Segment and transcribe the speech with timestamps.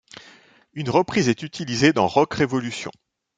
[0.73, 2.89] Une reprise est utilisée dans Rock Revolution.